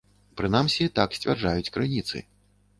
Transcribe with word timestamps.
Прынамсі, 0.39 0.87
так 0.97 1.15
сцвярджаюць 1.19 1.71
крыніцы. 1.79 2.27